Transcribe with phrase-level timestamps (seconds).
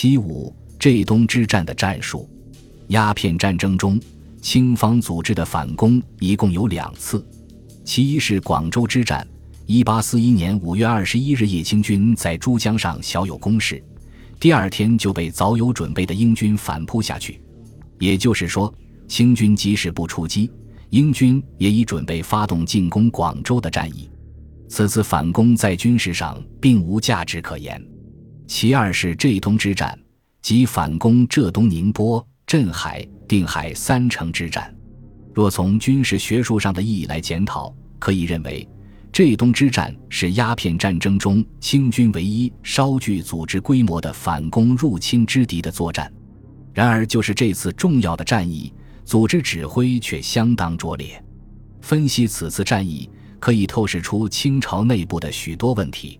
[0.00, 2.30] 七五浙东之战的战术，
[2.90, 4.00] 鸦片战争中，
[4.40, 7.26] 清方组织的反攻一共有两次，
[7.84, 9.26] 其一是广州之战。
[9.66, 13.82] 一八四一年五月二十一日夜，清军在珠江上小有攻势，
[14.38, 17.40] 第二天就被早有准备的英军反扑下去。
[17.98, 18.72] 也就是说，
[19.08, 20.48] 清军即使不出击，
[20.90, 24.08] 英军也已准备发动进攻广州的战役。
[24.68, 27.84] 此次反攻在军事上并无价值可言。
[28.48, 29.96] 其二是浙东之战，
[30.40, 34.74] 即反攻浙东宁波、镇海、定海三城之战。
[35.34, 38.66] 若从军事学术上的意义来检讨，可以认为，
[39.12, 46.10] 浙东之战是鸦片战争中清军唯一稍具组织规模的反攻入侵之敌的作战。
[46.72, 48.72] 然而，就是这次重要的战役，
[49.04, 51.22] 组织指挥却相当拙劣。
[51.82, 56.18] 分析此次战役，可以透视出清朝内部的许多问题。